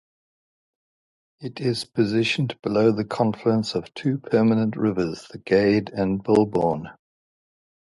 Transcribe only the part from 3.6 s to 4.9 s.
of two permanent